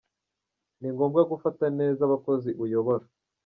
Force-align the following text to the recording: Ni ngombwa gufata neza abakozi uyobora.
Ni 0.79 0.89
ngombwa 0.93 1.21
gufata 1.31 1.65
neza 1.79 2.01
abakozi 2.03 2.49
uyobora. 2.63 3.05